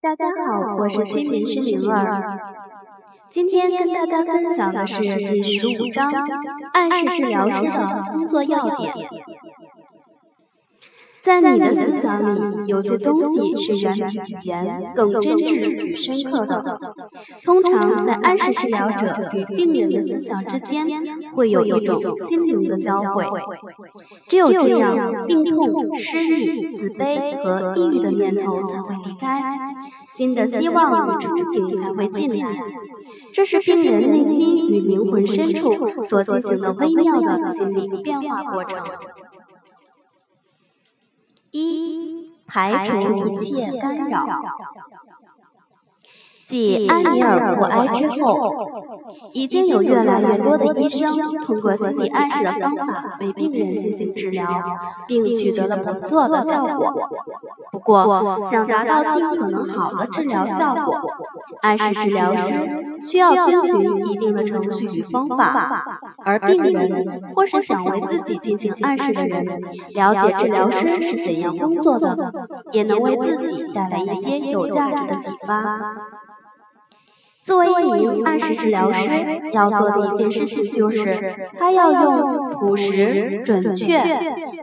[0.00, 2.38] 大家好，我是催眠师灵儿。
[3.28, 6.08] 今天跟大家分享的是第十五章
[6.72, 8.94] 暗示治疗师的工作要点。
[11.20, 16.78] 在你的思想里，有些东西是远比语言更真挚与深刻的。
[17.42, 20.86] 通常，在暗示治疗者与病人的思想之间，
[21.34, 23.24] 会有一种心灵的交汇。
[24.26, 29.67] 只有这样，病痛、失意、自卑和抑郁的念头才会离开，
[30.18, 32.50] 新的希望与憧憬才会进来。
[33.32, 38.84] 这是病人内心与灵魂深处所进行的微妙的心理变化过程。
[41.52, 44.26] 一排除一切干扰。
[46.44, 48.90] 继安尼尔博埃之后，
[49.32, 54.48] 已经有越来越多的医生通过心理暗示的方法为病人进行治疗，
[55.06, 57.08] 并取得了不错的效果。
[57.88, 60.94] 不过，想达到尽可能好的治疗效果，
[61.62, 62.54] 暗示治疗师
[63.00, 69.42] 需要遵循一定的程序与方法，而病人或是想为自己进行暗示的人，
[69.94, 72.30] 了解治疗师是怎样工作的，
[72.72, 75.94] 也能为自己带来一些有价值的启发。
[77.48, 79.08] 作为一名暗示治疗师，
[79.52, 84.02] 要做的一件事情就是，他要用朴实、准确、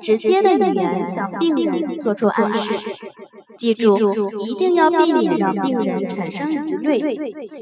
[0.00, 2.74] 直接的语言向病人做出暗示。
[3.56, 3.96] 记住，
[4.40, 6.98] 一定要避免让病人产生疑虑，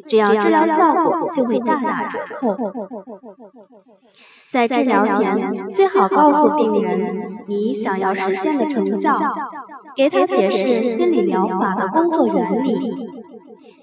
[0.09, 2.57] 这样治疗效果就会大打折扣。
[4.49, 9.21] 在治疗前，最好告诉病人你想要实现的成效，
[9.95, 13.20] 给他解释心理疗法的工作原理。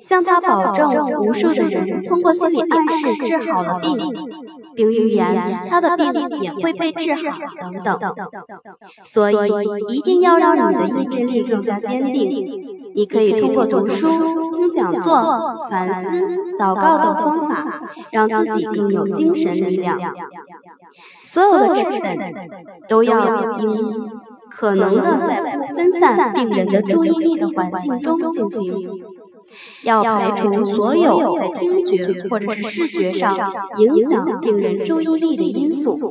[0.08, 3.98] 向他保证，无数的人通过心理暗示治好了病，
[4.74, 7.38] 并预言他的病也会被治好
[7.84, 8.16] 等等。
[9.04, 9.36] 所以，
[9.90, 12.30] 一定要让你的意志力更加坚定。
[12.96, 14.08] 你可以通过读书、
[14.56, 16.26] 听讲座、反思、
[16.58, 20.00] 祷告等方法，让自己更有精神力量。
[21.26, 22.18] 所有的治本
[22.88, 24.10] 都要应
[24.50, 28.90] 可能的在不分散病人的注意力的环境中进行。
[29.82, 36.04] 要排除所有在听觉或者是视觉上影响病人注意力的因素。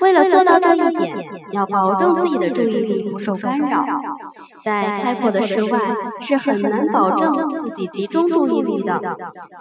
[0.00, 1.16] 为了做到这一点，
[1.52, 3.84] 要保证自己的注意力不受干扰。
[4.62, 5.78] 在开阔的室外
[6.20, 9.00] 是很难保证自己集中注意力的，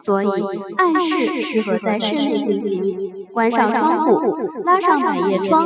[0.02, 0.30] 所以
[0.78, 3.16] 暗示适合在室内进行。
[3.34, 5.66] 关上窗户，拉上百叶窗，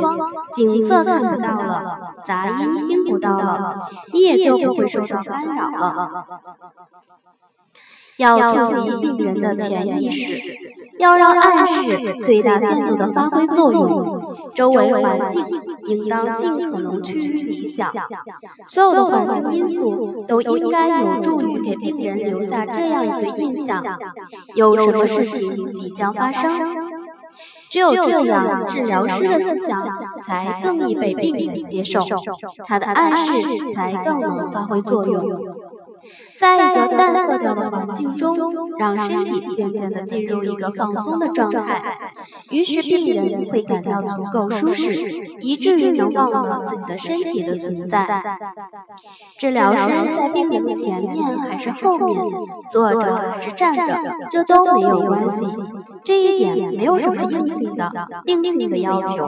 [0.52, 6.26] 景色看不到了，杂音听不到了，你也就不会受到干扰了。
[8.16, 10.42] 要触及病人的潜意识，
[10.98, 14.23] 要让暗示最大限度地发挥作用。
[14.54, 15.44] 周围环境
[15.86, 17.92] 应当尽可能趋于理想，
[18.66, 23.82] 所有的环境因素都应该有助于给病人留下这样一个印象：
[24.54, 26.50] 有什么事情即将发生。
[27.68, 29.84] 只有这样，治疗师的思想
[30.22, 32.00] 才更易被病人接受，
[32.64, 33.32] 他的暗示
[33.74, 35.40] 才更能发挥作用。
[36.36, 38.36] 在一个淡色调的环境中，
[38.78, 42.10] 让身体渐渐地进入一个放松的状态，
[42.50, 45.10] 于是病人会感到足够舒适，
[45.40, 48.22] 以至于能忘了自己的身体的存在。
[49.38, 52.16] 治疗师在病人的前面还是后面，
[52.70, 53.98] 坐着还是站着，
[54.30, 55.46] 这都没有关系。
[56.04, 57.92] 这一点没有什么硬性的、
[58.26, 59.22] 定性的要求，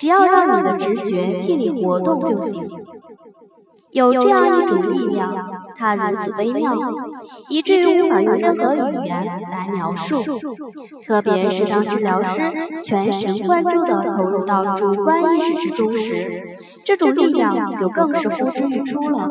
[0.00, 2.62] 只要让你的直觉替你活动就行。
[3.92, 5.32] 有这样一种力量，
[5.78, 6.74] 它如此微妙，
[7.48, 10.16] 以至于无法用任何语言来描述。
[11.06, 12.40] 特别是当治疗师
[12.82, 19.28] 全神贯注地投入到主观意识之中时，这种力量就更是呼之欲出了。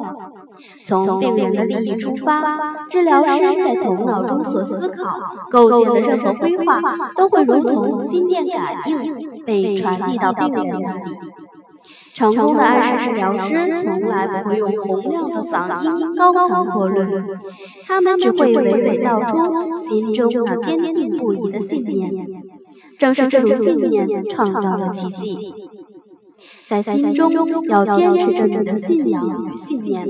[0.83, 2.44] 从病人的利益出发，
[2.89, 5.19] 治疗师在头脑中所思考、
[5.50, 6.81] 构建的任何规划，
[7.17, 11.17] 都会如同心电感应被传递到病人那里。
[12.15, 17.27] 成功的暗示治疗师从来不会用洪亮的嗓音高谈阔论，
[17.85, 22.09] 他们只会娓娓道出心中那坚定不移的信念。
[22.97, 25.53] 正是这种信念创造了奇迹。
[26.65, 27.31] 在心中
[27.67, 30.07] 要坚持着你的信仰与信念，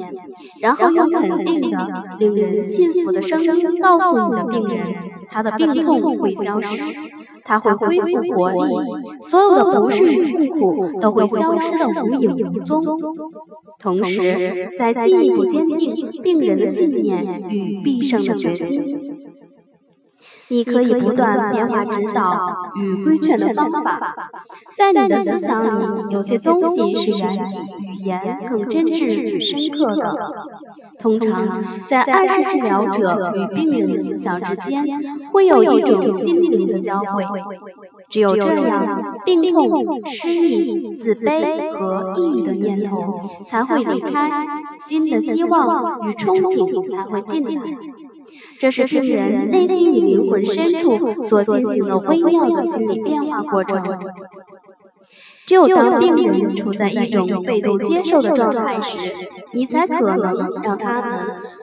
[0.61, 1.87] 然后用肯定的、
[2.19, 4.95] 令人信服的声音告诉你的病人，
[5.27, 6.81] 他的病痛会消失。
[7.45, 8.73] 他会恢复活力，
[9.21, 12.83] 所有的不适与痛苦都会消失的无影无踪。
[13.79, 19.11] 同时，在进一步坚定病人的信念与必胜的决心。
[20.47, 24.15] 你可以不断变化指导与规劝的方法，
[24.75, 30.15] 在你的思想里，有些东西是远比语言更真挚与深刻的。
[30.99, 34.85] 通常，在暗示治疗者与病人的思想之间，
[35.31, 37.23] 会有一种心灵的交汇。
[38.09, 44.45] 只有这样，病痛、失意、自卑和抑郁的念头才会离开，
[44.79, 47.61] 新的希望与憧憬才会进来。
[48.57, 53.83] 这是病人内心与灵魂深处所进行的微妙的心理变化过程。
[55.45, 59.13] 只有当病人处在一种被动接受的状态时，
[59.53, 61.19] 你才可能让他们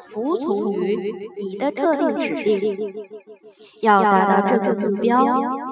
[0.06, 2.94] 服从于你的特定指令。
[3.80, 5.24] 要达到这个目标，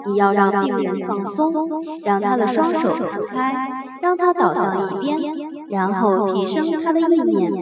[0.07, 1.69] 你要让病人放松，
[2.05, 3.69] 让他的双手摊开，
[4.03, 5.21] 让他倒向一边，
[5.69, 7.53] 然后提升他的意念，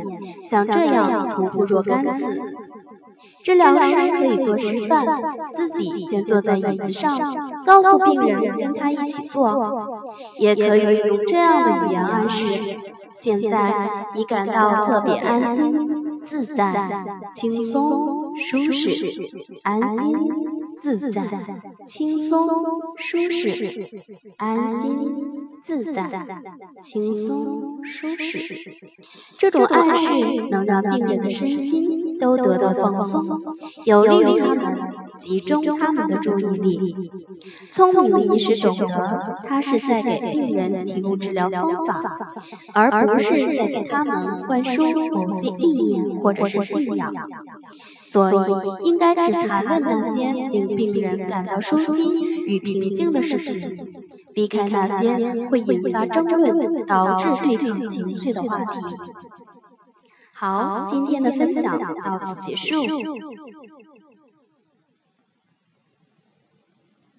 [0.45, 2.41] 像这样重复若干次。
[3.43, 5.05] 治疗师可以做示范，
[5.53, 7.19] 自己先坐在椅子上，
[7.65, 10.03] 告诉病人跟他一起做，
[10.39, 12.47] 也可以用这样的语言暗示：
[13.15, 17.05] 现在你感到特别安心、自在、
[17.35, 19.11] 轻松、舒适，
[19.63, 20.17] 安心、
[20.77, 21.23] 自在、
[21.87, 22.49] 轻松、
[22.97, 24.03] 舒适，
[24.37, 25.15] 安心。
[25.61, 26.09] 自在、
[26.83, 28.57] 轻松、舒适，
[29.37, 30.13] 这种暗示
[30.51, 33.23] 能让病人的身心都得到放松，
[33.85, 34.79] 有利于他们
[35.19, 36.95] 集中他们的注意力。
[37.71, 42.19] 聪明的医师懂得，他是在给病人提供治疗方法，
[42.75, 47.13] 而不是在给他们灌输某些意念或者是信仰。
[48.05, 48.35] 所以，
[48.85, 53.77] 应该只谈论那些令病人感到舒心与平静的事情。
[54.35, 58.79] 避开那些会引发争论、导致对抗情绪的话题。
[60.41, 62.77] 好，今天的分享到此结束。